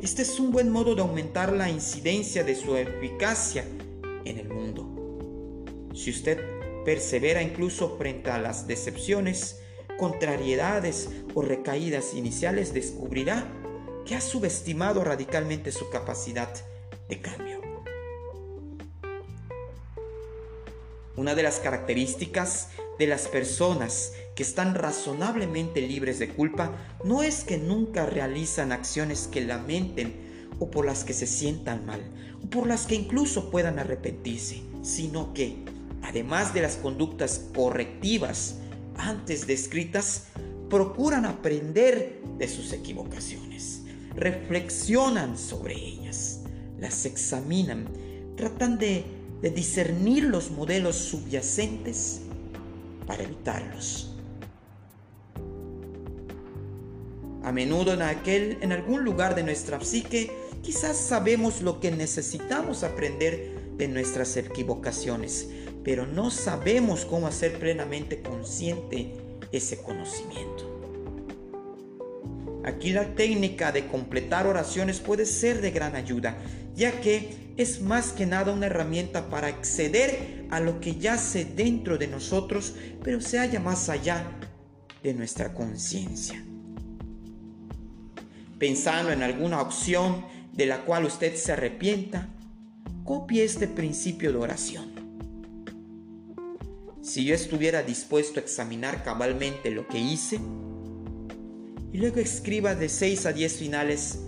Este 0.02 0.24
es 0.24 0.38
un 0.42 0.52
buen 0.52 0.70
modo 0.70 0.94
de 0.94 1.04
aumentar 1.04 1.54
la 1.54 1.70
incidencia 1.70 2.44
de 2.44 2.56
su 2.56 2.76
eficacia 2.76 3.64
en 4.26 4.40
el 4.40 4.50
mundo. 4.50 5.88
Si 5.96 6.10
usted 6.10 6.38
persevera 6.84 7.42
incluso 7.42 7.98
frente 7.98 8.30
a 8.30 8.40
las 8.40 8.68
decepciones, 8.68 9.62
contrariedades 9.98 11.10
o 11.34 11.42
recaídas 11.42 12.14
iniciales, 12.14 12.74
descubrirá 12.74 13.48
que 14.08 14.16
ha 14.16 14.22
subestimado 14.22 15.04
radicalmente 15.04 15.72
su 15.72 15.90
capacidad 15.90 16.50
de 17.10 17.22
cambio. 17.22 17.62
Una 21.18 21.36
de 21.36 21.44
las 21.44 21.60
características 21.60 22.70
de 22.98 23.08
las 23.08 23.28
personas 23.28 24.14
que 24.36 24.44
están 24.44 24.76
razonablemente 24.76 25.82
libres 25.82 26.20
de 26.20 26.30
culpa 26.30 26.72
no 27.04 27.22
es 27.22 27.44
que 27.44 27.58
nunca 27.58 28.06
realizan 28.06 28.72
acciones 28.72 29.28
que 29.28 29.42
lamenten 29.42 30.50
o 30.60 30.72
por 30.72 30.86
las 30.86 31.04
que 31.04 31.14
se 31.14 31.28
sientan 31.28 31.86
mal, 31.86 32.02
o 32.44 32.50
por 32.50 32.66
las 32.68 32.86
que 32.86 32.96
incluso 32.96 33.52
puedan 33.52 33.78
arrepentirse, 33.78 34.62
sino 34.84 35.34
que, 35.34 35.66
además 36.02 36.54
de 36.54 36.62
las 36.62 36.78
conductas 36.78 37.48
correctivas 37.54 38.56
antes 38.96 39.48
descritas, 39.48 40.28
procuran 40.70 41.26
aprender 41.26 42.22
de 42.38 42.48
sus 42.48 42.74
equivocaciones, 42.74 43.77
reflexionan 44.18 45.38
sobre 45.38 45.76
ellas, 45.76 46.42
las 46.80 47.06
examinan, 47.06 47.88
tratan 48.36 48.78
de, 48.78 49.06
discernir 49.54 50.24
los 50.24 50.50
modelos 50.50 50.96
subyacentes 50.96 52.22
para 53.06 53.22
evitarlos. 53.24 54.16
A 57.44 57.52
menudo 57.52 57.94
en, 57.94 58.02
aquel, 58.02 58.58
en 58.62 58.72
algún 58.72 59.06
lugar 59.06 59.36
de 59.36 59.44
nuestra 59.44 59.80
psique 59.80 60.32
quizás 60.64 60.98
sabemos 60.98 61.62
lo 61.62 61.80
que 61.80 61.92
necesitamos 61.92 62.84
aprender 62.84 63.54
de 63.78 63.88
nuestras 63.88 64.36
equivocaciones, 64.38 65.48
pero 65.84 66.08
no 66.08 66.32
sabemos 66.32 67.06
cómo 67.06 67.28
hacer 67.28 67.60
plenamente 67.60 68.24
consciente 68.24 69.14
ese 69.52 69.82
conocimiento. 69.84 70.77
Aquí 72.68 72.92
la 72.92 73.16
técnica 73.16 73.72
de 73.72 73.88
completar 73.88 74.46
oraciones 74.46 75.00
puede 75.00 75.26
ser 75.26 75.62
de 75.62 75.72
gran 75.72 75.96
ayuda, 75.96 76.38
ya 76.76 77.00
que 77.00 77.54
es 77.56 77.80
más 77.80 78.12
que 78.12 78.26
nada 78.26 78.52
una 78.52 78.66
herramienta 78.66 79.30
para 79.30 79.48
acceder 79.48 80.46
a 80.50 80.60
lo 80.60 80.82
que 80.82 80.98
yace 80.98 81.46
dentro 81.46 81.98
de 81.98 82.08
nosotros, 82.08 82.76
pero 83.06 83.22
se 83.22 83.40
halla 83.40 83.62
más 83.62 83.88
allá 83.88 84.26
de 85.02 85.14
nuestra 85.14 85.54
conciencia. 85.54 86.44
Pensando 88.60 89.14
en 89.14 89.24
alguna 89.24 89.62
opción 89.62 90.26
de 90.52 90.66
la 90.66 90.84
cual 90.84 91.06
usted 91.06 91.38
se 91.38 91.54
arrepienta, 91.54 92.28
copie 93.06 93.46
este 93.46 93.70
principio 93.70 94.34
de 94.34 94.40
oración. 94.40 94.92
Si 97.02 97.24
yo 97.24 97.34
estuviera 97.34 97.82
dispuesto 97.82 98.42
a 98.42 98.44
examinar 98.44 99.06
cabalmente 99.06 99.72
lo 99.72 99.88
que 99.88 100.00
hice, 100.00 100.42
y 101.92 101.98
luego 101.98 102.18
escriba 102.18 102.76
de 102.76 102.90
6 102.90 103.26
a 103.26 103.34
10 103.34 103.54
finales 103.54 104.20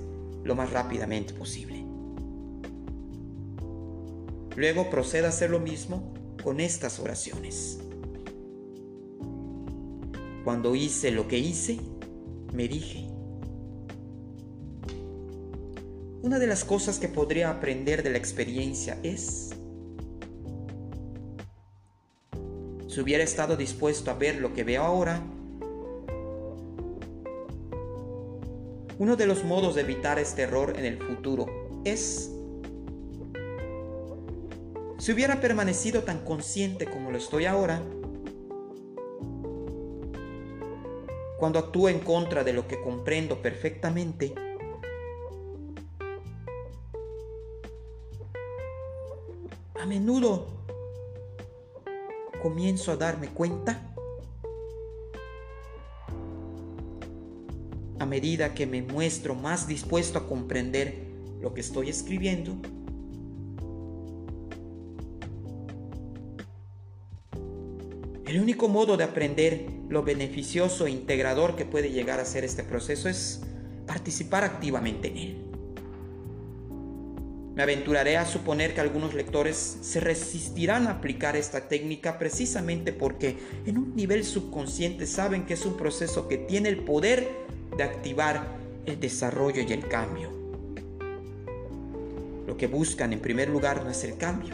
lo 0.44 0.56
más 0.56 0.72
rápidamente 0.72 1.34
posible. 1.34 1.84
Luego 4.56 4.90
proceda 4.90 5.28
a 5.28 5.30
hacer 5.30 5.50
lo 5.50 5.60
mismo 5.60 6.14
con 6.44 6.60
estas 6.60 7.00
oraciones. 7.00 7.80
Cuando 10.44 10.76
hice 10.76 11.12
lo 11.12 11.28
que 11.28 11.38
hice, 11.38 11.80
me 12.54 12.68
dije, 12.68 13.08
una 16.22 16.40
de 16.40 16.48
las 16.48 16.66
cosas 16.66 17.00
que 17.00 17.08
podría 17.08 17.50
aprender 17.50 18.04
de 18.04 18.10
la 18.10 18.18
experiencia 18.18 19.00
es, 19.04 19.52
si 22.88 23.00
hubiera 23.00 23.24
estado 23.24 23.56
dispuesto 23.56 24.12
a 24.12 24.16
ver 24.16 24.42
lo 24.42 24.54
que 24.54 24.64
veo 24.64 24.84
ahora, 24.84 25.22
Uno 29.00 29.16
de 29.16 29.26
los 29.26 29.46
modos 29.46 29.76
de 29.76 29.82
evitar 29.82 30.20
este 30.20 30.42
error 30.42 30.74
en 30.78 30.84
el 30.84 31.02
futuro 31.02 31.46
es, 31.86 32.36
si 34.98 35.14
hubiera 35.14 35.40
permanecido 35.40 36.04
tan 36.04 36.26
consciente 36.26 36.86
como 36.86 37.10
lo 37.10 37.18
estoy 37.18 37.46
ahora, 37.46 37.82
cuando 41.38 41.60
actúo 41.60 41.88
en 41.88 42.00
contra 42.00 42.44
de 42.44 42.52
lo 42.52 42.68
que 42.68 42.82
comprendo 42.82 43.42
perfectamente, 43.42 44.36
a 49.80 49.86
menudo 49.86 50.46
comienzo 52.42 52.92
a 52.92 52.98
darme 52.98 53.30
cuenta 53.30 53.96
medida 58.10 58.54
que 58.54 58.66
me 58.66 58.82
muestro 58.82 59.36
más 59.36 59.68
dispuesto 59.68 60.20
a 60.20 60.28
comprender 60.28 61.08
lo 61.42 61.54
que 61.54 61.62
estoy 61.62 61.90
escribiendo, 61.90 62.58
el 68.26 68.40
único 68.40 68.68
modo 68.68 68.98
de 68.98 69.04
aprender 69.04 69.66
lo 69.90 70.04
beneficioso 70.04 70.86
e 70.86 70.92
integrador 70.92 71.56
que 71.56 71.66
puede 71.66 71.92
llegar 71.92 72.20
a 72.20 72.26
ser 72.26 72.44
este 72.44 72.64
proceso 72.64 73.10
es 73.10 73.42
participar 73.88 74.44
activamente 74.44 75.08
en 75.08 75.18
él. 75.18 75.46
Me 77.56 77.64
aventuraré 77.64 78.16
a 78.16 78.26
suponer 78.26 78.74
que 78.74 78.82
algunos 78.82 79.14
lectores 79.14 79.80
se 79.82 80.00
resistirán 80.00 80.88
a 80.88 80.92
aplicar 80.92 81.36
esta 81.36 81.68
técnica 81.68 82.20
precisamente 82.20 82.94
porque 82.94 83.38
en 83.66 83.78
un 83.78 83.96
nivel 83.96 84.24
subconsciente 84.24 85.08
saben 85.08 85.46
que 85.46 85.56
es 85.56 85.66
un 85.66 85.76
proceso 85.76 86.28
que 86.28 86.38
tiene 86.38 86.70
el 86.70 86.78
poder 86.78 87.28
de 87.80 87.86
activar 87.86 88.46
el 88.86 89.00
desarrollo 89.00 89.62
y 89.62 89.72
el 89.72 89.88
cambio. 89.88 90.30
Lo 92.46 92.58
que 92.58 92.68
buscan 92.68 93.14
en 93.14 93.22
primer 93.22 93.48
lugar 93.48 93.86
no 93.86 93.90
es 93.90 94.04
el 94.04 94.18
cambio, 94.18 94.54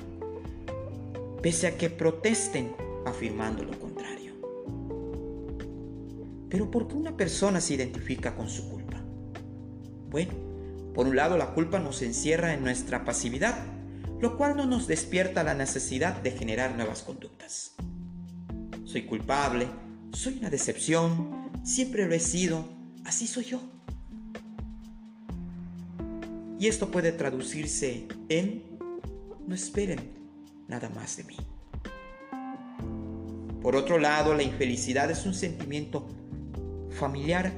pese 1.41 1.65
a 1.65 1.75
que 1.75 1.89
protesten 1.89 2.75
afirmando 3.03 3.63
lo 3.63 3.79
contrario. 3.79 4.34
Pero 6.50 6.70
¿por 6.70 6.88
qué 6.88 6.94
una 6.94 7.17
persona 7.17 7.60
se 7.60 7.74
identifica 7.74 8.36
con 8.36 8.48
su 8.48 8.70
culpa? 8.70 9.01
Bueno, 10.12 10.34
por 10.94 11.08
un 11.08 11.15
lado 11.15 11.36
la 11.36 11.55
culpa 11.55 11.79
nos 11.79 12.03
encierra 12.03 12.53
en 12.53 12.63
nuestra 12.63 13.05
pasividad, 13.05 13.58
lo 14.22 14.38
cual 14.38 14.55
no 14.55 14.67
nos 14.67 14.86
despierta 14.86 15.44
la 15.44 15.55
necesidad 15.55 16.22
de 16.22 16.29
generar 16.29 16.75
nuevas 16.75 17.01
conductas. 17.01 17.74
Soy 18.84 19.08
culpable, 19.08 19.65
soy 20.13 20.38
una 20.38 20.51
decepción, 20.51 21.50
siempre 21.63 22.05
lo 22.05 22.13
he 22.13 22.20
sido, 22.20 22.75
así 23.05 23.27
soy 23.27 23.45
yo. 23.45 23.62
Y 26.59 26.67
esto 26.67 26.89
puede 26.89 27.12
traducirse 27.12 28.07
en 28.29 28.63
no 29.47 29.53
esperen 29.53 30.00
nada 30.67 30.89
más 30.89 31.17
de 31.17 31.24
mí. 31.25 31.38
Por 33.62 33.75
otro 33.75 33.97
lado, 33.97 34.33
la 34.33 34.43
infelicidad 34.43 35.09
es 35.09 35.25
un 35.25 35.33
sentimiento 35.33 36.07
familiar, 36.91 37.51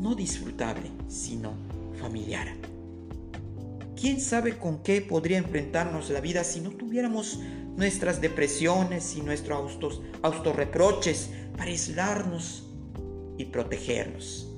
no 0.00 0.14
disfrutable, 0.14 0.90
sino 1.08 1.54
familiar. 2.00 2.48
¿Quién 3.98 4.20
sabe 4.20 4.58
con 4.58 4.82
qué 4.82 5.00
podría 5.00 5.38
enfrentarnos 5.38 6.10
la 6.10 6.20
vida 6.20 6.44
si 6.44 6.60
no 6.60 6.70
tuviéramos 6.70 7.40
nuestras 7.76 8.20
depresiones 8.20 9.16
y 9.16 9.22
nuestros 9.22 10.02
autorreproches 10.22 11.30
para 11.56 11.70
aislarnos 11.70 12.65
y 13.38 13.46
protegernos? 13.46 14.48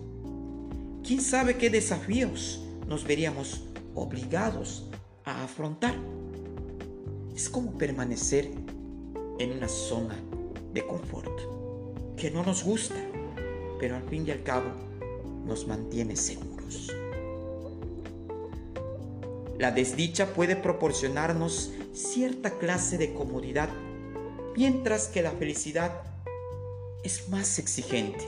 ¿Quién 1.05 1.21
sabe 1.21 1.57
qué 1.57 1.71
desafíos 1.71 2.61
nos 2.87 3.05
veríamos 3.05 3.63
obligados 3.95 4.87
a 5.25 5.45
afrontar? 5.45 5.95
Es 7.35 7.49
como 7.49 7.79
permanecer 7.79 8.51
en 9.39 9.53
una 9.53 9.69
zona 9.69 10.17
de 10.73 10.87
confort 10.87 11.41
que 12.17 12.31
no 12.31 12.43
nos 12.43 12.65
gusta, 12.65 12.97
pero 13.79 13.97
al 13.97 14.03
fin 14.09 14.27
y 14.27 14.33
al 14.33 14.43
cabo 14.43 14.71
nos 15.47 15.67
mantiene 15.67 16.17
seguros. 16.17 16.93
La 19.59 19.71
desdicha 19.71 20.35
puede 20.35 20.57
proporcionarnos 20.57 21.73
cierta 21.93 22.59
clase 22.59 22.99
de 22.99 23.13
comodidad, 23.13 23.71
mientras 24.57 25.09
que 25.09 25.23
la 25.23 25.33
felicidad 25.33 26.03
es 27.03 27.29
más 27.29 27.59
exigente 27.59 28.25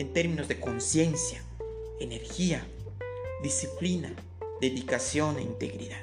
en 0.00 0.14
términos 0.14 0.48
de 0.48 0.58
conciencia, 0.58 1.42
energía, 2.00 2.66
disciplina, 3.42 4.10
dedicación 4.58 5.36
e 5.36 5.42
integridad. 5.42 6.02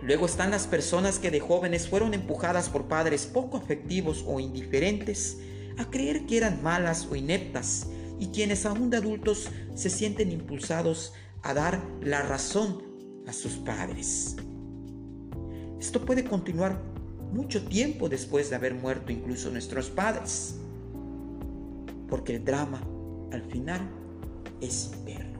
Luego 0.00 0.26
están 0.26 0.52
las 0.52 0.68
personas 0.68 1.18
que 1.18 1.32
de 1.32 1.40
jóvenes 1.40 1.88
fueron 1.88 2.14
empujadas 2.14 2.68
por 2.68 2.86
padres 2.86 3.26
poco 3.26 3.56
afectivos 3.56 4.24
o 4.28 4.38
indiferentes 4.38 5.38
a 5.76 5.90
creer 5.90 6.24
que 6.26 6.36
eran 6.36 6.62
malas 6.62 7.08
o 7.10 7.16
ineptas 7.16 7.88
y 8.20 8.28
quienes 8.28 8.64
aún 8.64 8.90
de 8.90 8.98
adultos 8.98 9.48
se 9.74 9.90
sienten 9.90 10.30
impulsados 10.30 11.14
a 11.42 11.52
dar 11.52 11.84
la 12.00 12.22
razón 12.22 13.24
a 13.26 13.32
sus 13.32 13.54
padres. 13.54 14.36
Esto 15.80 16.04
puede 16.04 16.22
continuar 16.22 16.80
mucho 17.32 17.62
tiempo 17.64 18.08
después 18.08 18.50
de 18.50 18.56
haber 18.56 18.74
muerto 18.74 19.12
incluso 19.12 19.50
nuestros 19.50 19.90
padres, 19.90 20.56
porque 22.08 22.36
el 22.36 22.44
drama 22.44 22.80
al 23.32 23.42
final 23.42 23.88
es 24.60 24.92
eterno. 25.02 25.38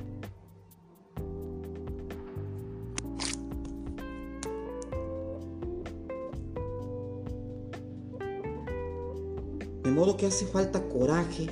De 9.83 9.91
modo 9.91 10.17
que 10.17 10.27
hace 10.27 10.47
falta 10.47 10.83
coraje 10.89 11.49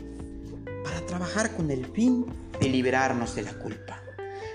trabajar 1.07 1.57
con 1.57 1.70
el 1.70 1.87
fin 1.87 2.27
de 2.61 2.68
liberarnos 2.68 3.35
de 3.35 3.42
la 3.42 3.53
culpa. 3.55 3.95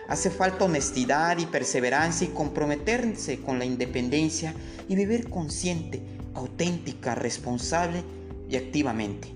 Hace 0.07 0.29
falta 0.29 0.65
honestidad 0.65 1.37
y 1.37 1.45
perseverancia 1.45 2.27
y 2.27 2.31
comprometerse 2.31 3.39
con 3.39 3.59
la 3.59 3.65
independencia 3.65 4.53
y 4.87 4.95
vivir 4.95 5.29
consciente, 5.29 6.01
auténtica, 6.33 7.15
responsable 7.15 8.03
y 8.49 8.55
activamente. 8.55 9.33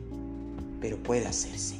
Pero 0.81 1.01
puede 1.01 1.27
hacerse. 1.27 1.75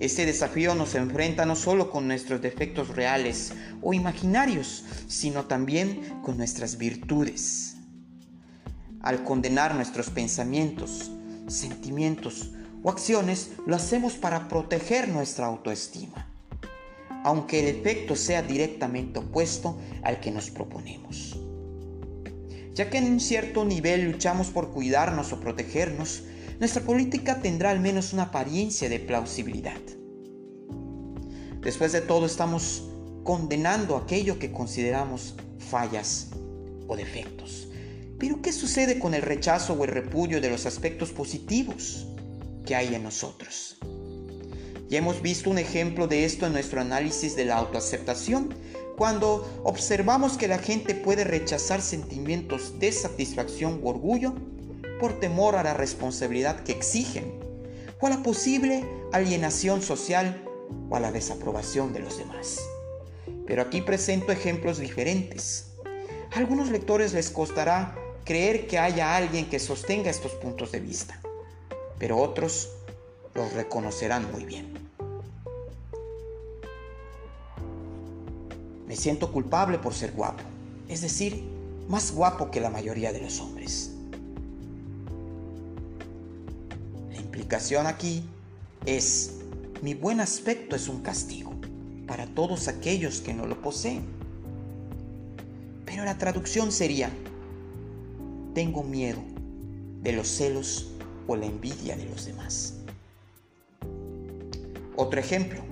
Este 0.00 0.24
desafío 0.26 0.76
nos 0.76 0.94
enfrenta 0.94 1.44
no 1.44 1.56
solo 1.56 1.90
con 1.90 2.06
nuestros 2.06 2.40
defectos 2.40 2.94
reales 2.94 3.52
o 3.82 3.92
imaginarios, 3.92 4.84
sino 5.08 5.46
también 5.46 6.20
con 6.22 6.36
nuestras 6.36 6.78
virtudes. 6.78 7.76
Al 9.00 9.24
condenar 9.24 9.74
nuestros 9.74 10.10
pensamientos, 10.10 11.10
sentimientos 11.48 12.52
o 12.84 12.90
acciones 12.90 13.50
lo 13.66 13.74
hacemos 13.74 14.14
para 14.14 14.46
proteger 14.46 15.08
nuestra 15.08 15.46
autoestima, 15.46 16.27
aunque 17.24 17.60
el 17.60 17.76
efecto 17.76 18.16
sea 18.16 18.42
directamente 18.42 19.18
opuesto 19.18 19.78
al 20.02 20.20
que 20.20 20.30
nos 20.30 20.50
proponemos. 20.50 21.38
Ya 22.74 22.90
que 22.90 22.98
en 22.98 23.12
un 23.12 23.20
cierto 23.20 23.64
nivel 23.64 24.04
luchamos 24.04 24.48
por 24.48 24.70
cuidarnos 24.70 25.32
o 25.32 25.40
protegernos, 25.40 26.24
nuestra 26.60 26.82
política 26.82 27.40
tendrá 27.40 27.70
al 27.70 27.80
menos 27.80 28.12
una 28.12 28.24
apariencia 28.24 28.88
de 28.88 29.00
plausibilidad. 29.00 29.80
Después 31.60 31.92
de 31.92 32.00
todo 32.00 32.26
estamos 32.26 32.88
condenando 33.24 33.96
aquello 33.96 34.38
que 34.38 34.52
consideramos 34.52 35.34
fallas 35.58 36.30
o 36.86 36.96
defectos. 36.96 37.68
Pero 38.18 38.42
¿qué 38.42 38.52
sucede 38.52 38.98
con 38.98 39.14
el 39.14 39.22
rechazo 39.22 39.74
o 39.74 39.84
el 39.84 39.90
repudio 39.90 40.40
de 40.40 40.50
los 40.50 40.66
aspectos 40.66 41.10
positivos? 41.10 42.08
que 42.68 42.76
hay 42.76 42.94
en 42.94 43.02
nosotros. 43.02 43.77
Ya 44.88 44.98
hemos 44.98 45.22
visto 45.22 45.50
un 45.50 45.58
ejemplo 45.58 46.06
de 46.06 46.24
esto 46.24 46.46
en 46.46 46.52
nuestro 46.52 46.80
análisis 46.80 47.36
de 47.36 47.44
la 47.44 47.56
autoaceptación, 47.56 48.54
cuando 48.96 49.60
observamos 49.62 50.36
que 50.36 50.48
la 50.48 50.58
gente 50.58 50.94
puede 50.94 51.24
rechazar 51.24 51.82
sentimientos 51.82 52.78
de 52.78 52.90
satisfacción 52.92 53.80
u 53.82 53.88
orgullo 53.88 54.34
por 54.98 55.20
temor 55.20 55.56
a 55.56 55.62
la 55.62 55.74
responsabilidad 55.74 56.64
que 56.64 56.72
exigen, 56.72 57.38
o 58.00 58.06
a 58.06 58.10
la 58.10 58.22
posible 58.22 58.84
alienación 59.12 59.82
social 59.82 60.42
o 60.90 60.96
a 60.96 61.00
la 61.00 61.12
desaprobación 61.12 61.92
de 61.92 62.00
los 62.00 62.18
demás. 62.18 62.58
Pero 63.46 63.62
aquí 63.62 63.82
presento 63.82 64.32
ejemplos 64.32 64.78
diferentes. 64.78 65.72
A 66.34 66.38
algunos 66.38 66.70
lectores 66.70 67.12
les 67.12 67.30
costará 67.30 67.94
creer 68.24 68.66
que 68.66 68.78
haya 68.78 69.16
alguien 69.16 69.48
que 69.48 69.58
sostenga 69.58 70.10
estos 70.10 70.32
puntos 70.32 70.72
de 70.72 70.80
vista 70.80 71.20
pero 71.98 72.18
otros 72.18 72.70
los 73.34 73.52
reconocerán 73.52 74.30
muy 74.32 74.44
bien. 74.44 74.77
Me 78.88 78.96
siento 78.96 79.30
culpable 79.30 79.78
por 79.78 79.92
ser 79.92 80.12
guapo, 80.12 80.42
es 80.88 81.02
decir, 81.02 81.44
más 81.88 82.10
guapo 82.10 82.50
que 82.50 82.58
la 82.58 82.70
mayoría 82.70 83.12
de 83.12 83.20
los 83.20 83.38
hombres. 83.38 83.92
La 87.10 87.20
implicación 87.20 87.86
aquí 87.86 88.24
es, 88.86 89.40
mi 89.82 89.92
buen 89.92 90.20
aspecto 90.20 90.74
es 90.74 90.88
un 90.88 91.02
castigo 91.02 91.52
para 92.06 92.26
todos 92.26 92.66
aquellos 92.66 93.20
que 93.20 93.34
no 93.34 93.46
lo 93.46 93.60
poseen. 93.60 94.06
Pero 95.84 96.06
la 96.06 96.16
traducción 96.16 96.72
sería, 96.72 97.10
tengo 98.54 98.82
miedo 98.82 99.20
de 100.02 100.12
los 100.12 100.28
celos 100.28 100.92
o 101.26 101.36
la 101.36 101.44
envidia 101.44 101.94
de 101.94 102.06
los 102.06 102.24
demás. 102.24 102.76
Otro 104.96 105.20
ejemplo. 105.20 105.67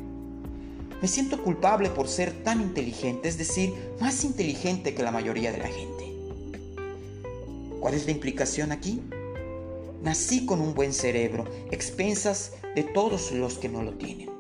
Me 1.02 1.08
siento 1.08 1.42
culpable 1.42 1.90
por 1.90 2.08
ser 2.08 2.32
tan 2.42 2.60
inteligente, 2.60 3.28
es 3.28 3.38
decir, 3.38 3.74
más 4.00 4.24
inteligente 4.24 4.94
que 4.94 5.02
la 5.02 5.10
mayoría 5.10 5.52
de 5.52 5.58
la 5.58 5.68
gente. 5.68 6.12
¿Cuál 7.80 7.94
es 7.94 8.06
la 8.06 8.12
implicación 8.12 8.72
aquí? 8.72 9.02
Nací 10.02 10.46
con 10.46 10.60
un 10.60 10.74
buen 10.74 10.92
cerebro, 10.92 11.44
expensas 11.70 12.52
de 12.74 12.82
todos 12.82 13.32
los 13.32 13.58
que 13.58 13.68
no 13.68 13.82
lo 13.82 13.94
tienen. 13.94 14.30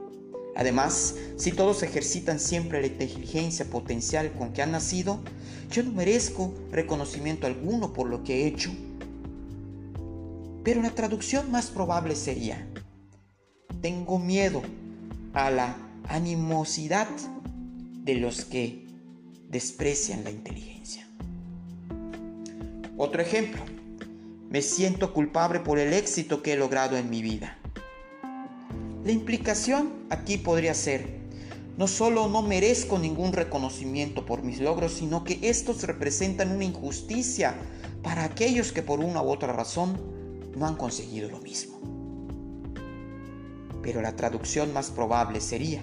Además, 0.54 1.16
si 1.36 1.52
todos 1.52 1.82
ejercitan 1.82 2.40
siempre 2.40 2.80
la 2.80 2.86
inteligencia 2.86 3.66
potencial 3.66 4.32
con 4.32 4.52
que 4.52 4.62
han 4.62 4.72
nacido, 4.72 5.20
yo 5.70 5.82
no 5.82 5.92
merezco 5.92 6.54
reconocimiento 6.70 7.46
alguno 7.46 7.92
por 7.92 8.08
lo 8.08 8.24
que 8.24 8.44
he 8.44 8.46
hecho 8.46 8.70
pero 10.66 10.82
la 10.82 10.90
traducción 10.90 11.48
más 11.52 11.70
probable 11.70 12.16
sería, 12.16 12.66
tengo 13.80 14.18
miedo 14.18 14.62
a 15.32 15.48
la 15.48 15.76
animosidad 16.08 17.08
de 18.04 18.14
los 18.14 18.44
que 18.44 18.86
desprecian 19.48 20.24
la 20.24 20.30
inteligencia. 20.30 21.06
Otro 22.96 23.20
ejemplo, 23.20 23.62
me 24.48 24.62
siento 24.62 25.12
culpable 25.12 25.60
por 25.60 25.78
el 25.78 25.92
éxito 25.92 26.42
que 26.42 26.52
he 26.52 26.56
logrado 26.56 26.96
en 26.96 27.10
mi 27.10 27.22
vida. 27.22 27.58
La 29.04 29.12
implicación 29.12 29.92
aquí 30.10 30.38
podría 30.38 30.74
ser, 30.74 31.16
no 31.76 31.88
solo 31.88 32.28
no 32.28 32.42
merezco 32.42 32.98
ningún 32.98 33.32
reconocimiento 33.32 34.24
por 34.24 34.42
mis 34.42 34.60
logros, 34.60 34.94
sino 34.94 35.24
que 35.24 35.38
estos 35.42 35.82
representan 35.82 36.52
una 36.52 36.64
injusticia 36.64 37.54
para 38.02 38.24
aquellos 38.24 38.72
que 38.72 38.82
por 38.82 39.00
una 39.00 39.22
u 39.22 39.30
otra 39.30 39.52
razón 39.52 40.00
no 40.56 40.66
han 40.66 40.76
conseguido 40.76 41.28
lo 41.28 41.38
mismo. 41.40 41.78
Pero 43.82 44.00
la 44.00 44.16
traducción 44.16 44.72
más 44.72 44.90
probable 44.90 45.40
sería, 45.40 45.82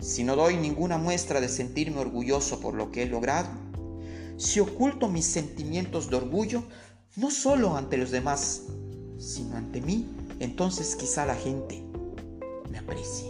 si 0.00 0.24
no 0.24 0.36
doy 0.36 0.56
ninguna 0.56 0.98
muestra 0.98 1.40
de 1.40 1.48
sentirme 1.48 1.98
orgulloso 1.98 2.60
por 2.60 2.74
lo 2.74 2.90
que 2.90 3.02
he 3.02 3.06
logrado, 3.06 3.48
si 4.36 4.58
oculto 4.60 5.08
mis 5.08 5.26
sentimientos 5.26 6.08
de 6.08 6.16
orgullo, 6.16 6.64
no 7.16 7.30
solo 7.30 7.76
ante 7.76 7.98
los 7.98 8.10
demás, 8.10 8.62
sino 9.18 9.56
ante 9.56 9.82
mí, 9.82 10.08
entonces 10.38 10.96
quizá 10.96 11.26
la 11.26 11.34
gente 11.34 11.84
me 12.70 12.78
aprecie. 12.78 13.28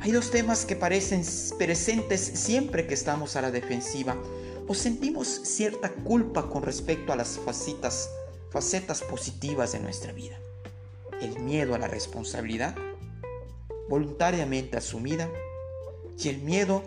Hay 0.00 0.12
dos 0.12 0.30
temas 0.30 0.64
que 0.64 0.76
parecen 0.76 1.22
presentes 1.58 2.20
siempre 2.20 2.86
que 2.86 2.94
estamos 2.94 3.36
a 3.36 3.42
la 3.42 3.50
defensiva 3.50 4.16
o 4.66 4.74
sentimos 4.74 5.28
cierta 5.28 5.92
culpa 5.92 6.48
con 6.48 6.62
respecto 6.62 7.12
a 7.12 7.16
las 7.16 7.38
facetas, 7.38 8.08
facetas 8.50 9.02
positivas 9.02 9.72
de 9.72 9.80
nuestra 9.80 10.12
vida. 10.12 10.38
El 11.20 11.40
miedo 11.40 11.74
a 11.74 11.78
la 11.78 11.86
responsabilidad, 11.86 12.74
voluntariamente 13.88 14.76
asumida, 14.76 15.28
y 16.18 16.28
el 16.28 16.38
miedo 16.38 16.82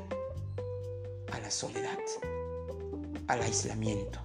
a 1.31 1.39
la 1.39 1.49
soledad, 1.49 1.97
al 3.27 3.41
aislamiento. 3.41 4.19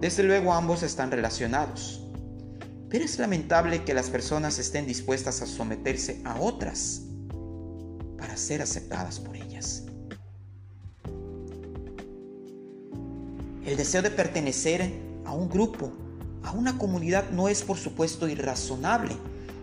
Desde 0.00 0.22
luego 0.22 0.52
ambos 0.52 0.82
están 0.82 1.10
relacionados, 1.10 2.02
pero 2.90 3.04
es 3.04 3.18
lamentable 3.18 3.84
que 3.84 3.94
las 3.94 4.10
personas 4.10 4.58
estén 4.58 4.86
dispuestas 4.86 5.40
a 5.40 5.46
someterse 5.46 6.20
a 6.24 6.38
otras 6.40 7.02
para 8.18 8.36
ser 8.36 8.62
aceptadas 8.62 9.18
por 9.18 9.36
ellas. 9.36 9.84
El 13.64 13.76
deseo 13.76 14.02
de 14.02 14.10
pertenecer 14.10 14.92
a 15.24 15.32
un 15.32 15.48
grupo, 15.48 15.90
a 16.46 16.52
una 16.52 16.78
comunidad 16.78 17.30
no 17.30 17.48
es 17.48 17.62
por 17.62 17.76
supuesto 17.76 18.28
irrazonable, 18.28 19.16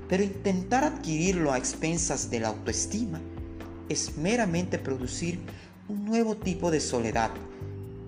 pero 0.10 0.22
intentar 0.22 0.84
adquirirlo 0.84 1.54
a 1.54 1.58
expensas 1.58 2.30
de 2.30 2.42
la 2.42 2.50
autoestima 2.50 3.22
es 3.88 4.18
meramente 4.18 4.78
producir 4.78 5.40
un 5.88 6.04
nuevo 6.04 6.36
tipo 6.36 6.72
de 6.72 6.82
soledad, 6.82 7.32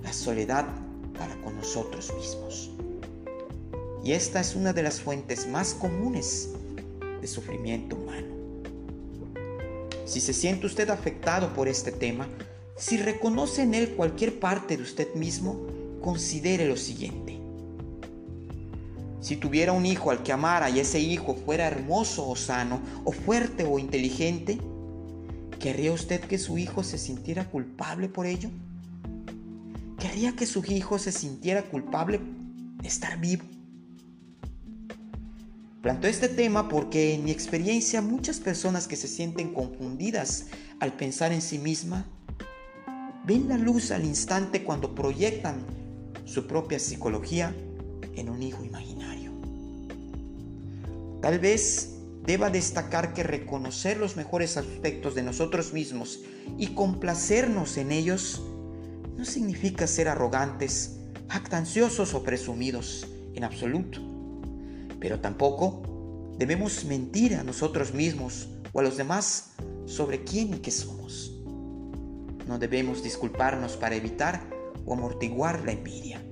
la 0.04 0.12
soledad 0.12 0.66
para 1.18 1.36
con 1.42 1.56
nosotros 1.56 2.14
mismos. 2.18 2.70
Y 4.04 4.12
esta 4.12 4.42
es 4.42 4.56
una 4.56 4.74
de 4.74 4.84
las 4.84 5.00
fuentes 5.00 5.48
más 5.48 5.74
comunes 5.74 6.50
de 7.22 7.28
sufrimiento 7.28 7.96
humano. 7.96 8.28
Si 10.04 10.20
se 10.20 10.34
siente 10.34 10.66
usted 10.66 10.90
afectado 10.90 11.54
por 11.54 11.70
este 11.70 11.94
tema, 11.94 12.28
si 12.76 12.98
reconoce 12.98 13.62
en 13.62 13.74
él 13.74 13.92
cualquier 13.92 14.38
parte 14.38 14.76
de 14.76 14.84
usted 14.84 15.16
mismo, 15.16 15.66
considere 16.02 16.68
lo 16.68 16.76
siguiente. 16.76 17.25
Si 19.26 19.38
tuviera 19.38 19.72
un 19.72 19.88
hijo 19.88 20.12
al 20.12 20.22
que 20.22 20.32
amara 20.32 20.70
y 20.70 20.80
ese 20.80 21.00
hijo 21.00 21.34
fuera 21.34 21.66
hermoso 21.66 22.30
o 22.30 22.36
sano, 22.36 22.80
o 23.06 23.12
fuerte 23.12 23.64
o 23.64 23.80
inteligente, 23.80 24.60
¿querría 25.60 25.94
usted 25.94 26.22
que 26.22 26.38
su 26.38 26.60
hijo 26.60 26.84
se 26.84 27.00
sintiera 27.00 27.50
culpable 27.50 28.08
por 28.08 28.28
ello? 28.28 28.52
¿Querría 29.98 30.36
que 30.36 30.46
su 30.46 30.64
hijo 30.72 31.00
se 31.00 31.12
sintiera 31.12 31.64
culpable 31.64 32.20
de 32.84 32.88
estar 32.88 33.20
vivo? 33.20 33.46
Planteo 35.82 36.12
este 36.12 36.30
tema 36.30 36.70
porque 36.70 37.16
en 37.16 37.24
mi 37.24 37.32
experiencia 37.32 38.04
muchas 38.04 38.40
personas 38.40 38.88
que 38.88 38.96
se 38.96 39.08
sienten 39.08 39.56
confundidas 39.56 40.46
al 40.80 40.94
pensar 40.94 41.34
en 41.34 41.42
sí 41.42 41.58
misma 41.58 42.06
ven 43.26 43.50
la 43.50 43.58
luz 43.58 43.90
al 43.90 44.06
instante 44.06 44.64
cuando 44.64 44.94
proyectan 44.94 45.66
su 46.26 46.46
propia 46.46 46.78
psicología 46.78 47.56
en 48.16 48.30
un 48.30 48.44
hijo 48.44 48.64
imaginario. 48.64 49.05
Tal 51.26 51.40
vez 51.40 51.96
deba 52.24 52.52
destacar 52.52 53.16
que 53.16 53.24
reconocer 53.24 53.98
los 53.98 54.16
mejores 54.16 54.58
aspectos 54.58 55.16
de 55.16 55.24
nosotros 55.24 55.74
mismos 55.74 56.20
y 56.60 56.76
complacernos 56.76 57.78
en 57.78 57.92
ellos 57.92 58.44
no 59.18 59.26
significa 59.26 59.88
ser 59.88 60.08
arrogantes, 60.08 61.00
jactanciosos 61.28 62.14
o 62.14 62.22
presumidos 62.22 63.08
en 63.34 63.44
absoluto. 63.44 64.02
Pero 65.00 65.20
tampoco 65.20 66.36
debemos 66.38 66.86
mentir 66.86 67.34
a 67.34 67.44
nosotros 67.44 67.96
mismos 67.96 68.48
o 68.72 68.82
a 68.82 68.84
los 68.84 68.96
demás 68.96 69.56
sobre 69.88 70.24
quién 70.24 70.54
y 70.54 70.60
qué 70.60 70.70
somos. 70.70 71.42
No 72.48 72.60
debemos 72.60 73.02
disculparnos 73.02 73.78
para 73.78 73.96
evitar 73.96 74.48
o 74.86 74.94
amortiguar 74.94 75.66
la 75.66 75.72
envidia. 75.72 76.24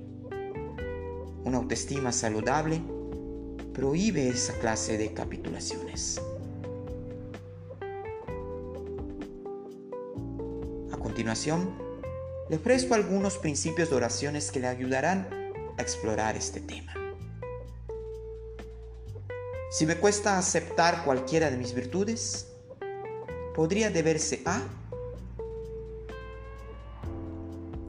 Una 1.44 1.56
autoestima 1.58 2.12
saludable 2.12 2.93
prohíbe 3.74 4.28
esa 4.28 4.54
clase 4.54 4.96
de 4.96 5.12
capitulaciones. 5.12 6.20
A 10.92 10.96
continuación, 10.96 11.76
le 12.48 12.56
ofrezco 12.56 12.94
algunos 12.94 13.36
principios 13.36 13.90
de 13.90 13.96
oraciones 13.96 14.50
que 14.50 14.60
le 14.60 14.68
ayudarán 14.68 15.28
a 15.76 15.82
explorar 15.82 16.36
este 16.36 16.60
tema. 16.60 16.94
Si 19.70 19.86
me 19.86 19.96
cuesta 19.96 20.38
aceptar 20.38 21.04
cualquiera 21.04 21.50
de 21.50 21.56
mis 21.56 21.74
virtudes, 21.74 22.46
podría 23.56 23.90
deberse 23.90 24.40
a 24.46 24.62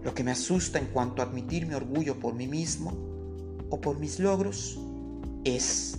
lo 0.03 0.13
que 0.15 0.23
me 0.23 0.31
asusta 0.31 0.79
en 0.79 0.87
cuanto 0.87 1.21
a 1.21 1.25
admitir 1.25 1.67
mi 1.67 1.75
orgullo 1.75 2.19
por 2.19 2.33
mí 2.33 2.47
mismo 2.47 2.91
o 3.69 3.79
por 3.79 3.99
mis 3.99 4.19
logros 4.19 4.79
es. 5.45 5.97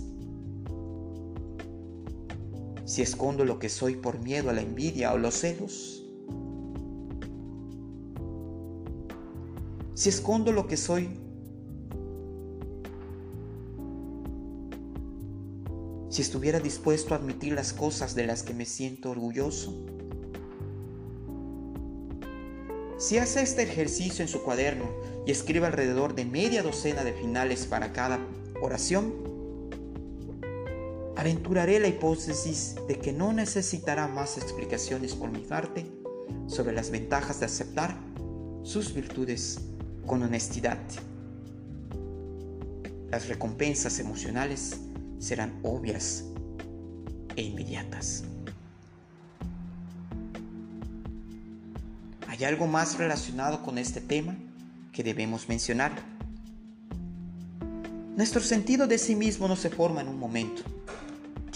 Si 2.85 3.01
escondo 3.01 3.43
lo 3.43 3.59
que 3.59 3.69
soy 3.69 3.95
por 3.95 4.19
miedo 4.19 4.49
a 4.49 4.53
la 4.53 4.61
envidia 4.61 5.13
o 5.13 5.17
los 5.17 5.33
celos, 5.35 6.03
si 9.93 10.09
escondo 10.09 10.51
lo 10.51 10.67
que 10.67 10.77
soy, 10.77 11.09
si 16.09 16.21
estuviera 16.21 16.59
dispuesto 16.59 17.13
a 17.13 17.17
admitir 17.17 17.53
las 17.53 17.73
cosas 17.73 18.15
de 18.15 18.25
las 18.25 18.43
que 18.43 18.53
me 18.53 18.65
siento 18.65 19.09
orgulloso, 19.09 19.85
si 22.97 23.17
hace 23.17 23.41
este 23.41 23.63
ejercicio 23.63 24.23
en 24.23 24.27
su 24.27 24.41
cuaderno 24.41 24.85
y 25.25 25.31
escribe 25.31 25.67
alrededor 25.67 26.15
de 26.15 26.25
media 26.25 26.63
docena 26.63 27.03
de 27.03 27.13
finales 27.13 27.65
para 27.65 27.93
cada 27.93 28.19
oración, 28.61 29.26
aventuraré 31.17 31.79
la 31.79 31.87
hipótesis 31.87 32.75
de 32.87 32.99
que 32.99 33.11
no 33.11 33.33
necesitará 33.33 34.07
más 34.07 34.37
explicaciones 34.37 35.15
por 35.15 35.31
mi 35.31 35.39
parte 35.39 35.83
sobre 36.45 36.73
las 36.73 36.91
ventajas 36.91 37.39
de 37.39 37.47
aceptar 37.47 37.97
sus 38.61 38.93
virtudes 38.93 39.59
con 40.05 40.21
honestidad. 40.21 40.77
Las 43.09 43.27
recompensas 43.27 43.97
emocionales 43.97 44.79
serán 45.17 45.59
obvias 45.63 46.23
e 47.35 47.41
inmediatas. 47.41 48.23
¿Hay 52.27 52.43
algo 52.43 52.67
más 52.67 52.99
relacionado 52.99 53.63
con 53.63 53.79
este 53.79 54.01
tema 54.01 54.35
que 54.91 55.03
debemos 55.03 55.49
mencionar? 55.49 55.93
Nuestro 58.15 58.41
sentido 58.41 58.85
de 58.85 58.99
sí 58.99 59.15
mismo 59.15 59.47
no 59.47 59.55
se 59.55 59.71
forma 59.71 60.01
en 60.01 60.09
un 60.09 60.19
momento. 60.19 60.76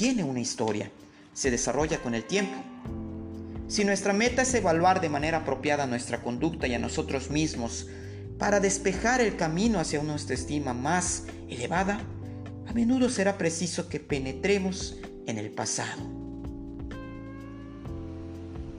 Tiene 0.02 0.24
una 0.24 0.40
historia. 0.40 0.90
Se 1.32 1.52
desarrolla 1.52 2.02
con 2.02 2.16
el 2.16 2.24
tiempo. 2.24 2.58
Si 3.68 3.86
nuestra 3.86 4.14
meta 4.14 4.42
es 4.42 4.52
evaluar 4.56 5.00
de 5.00 5.10
manera 5.10 5.38
apropiada 5.38 5.86
nuestra 5.86 6.24
conducta 6.24 6.66
y 6.66 6.74
a 6.74 6.80
nosotros 6.80 7.30
mismos 7.30 7.88
para 8.40 8.60
despejar 8.60 9.22
el 9.22 9.36
camino 9.36 9.80
hacia 9.80 10.00
una 10.00 10.14
autoestima 10.14 10.74
más 10.74 11.26
elevada, 11.48 12.02
a 12.66 12.74
menudo 12.74 13.10
será 13.10 13.38
preciso 13.38 13.90
que 13.90 14.00
penetremos 14.00 14.98
en 15.28 15.38
el 15.38 15.52
pasado, 15.52 16.02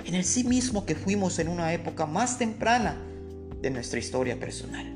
en 0.04 0.16
el 0.16 0.24
sí 0.24 0.42
mismo 0.42 0.84
que 0.84 0.96
fuimos 0.96 1.38
en 1.38 1.46
una 1.46 1.72
época 1.72 2.04
más 2.04 2.36
temprana 2.36 2.96
de 3.60 3.70
nuestra 3.70 4.00
historia 4.00 4.40
personal, 4.40 4.92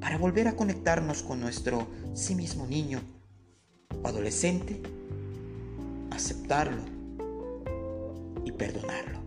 para 0.00 0.18
volver 0.18 0.48
a 0.48 0.56
conectarnos 0.56 1.22
con 1.22 1.40
nuestro 1.40 1.86
sí 2.14 2.34
mismo 2.34 2.66
niño 2.66 3.00
adolescente, 4.04 4.80
aceptarlo 6.10 6.82
y 8.44 8.52
perdonarlo. 8.52 9.21